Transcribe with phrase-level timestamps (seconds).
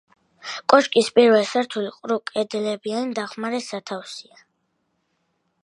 [0.71, 4.43] კოშკის პირველი სართული ყრუკედლებიანი დამხმარე სათავსია.